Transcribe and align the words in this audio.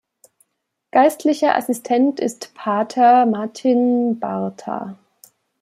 Geistlicher 0.89 1.53
Assistent 1.55 2.19
ist 2.19 2.55
Pater 2.55 3.27
Martin 3.27 4.19
Barta. 4.19 4.97